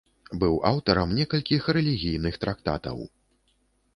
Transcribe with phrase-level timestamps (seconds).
[0.43, 2.97] Быў аўтарам некалькіх рэлігійных трактатаў.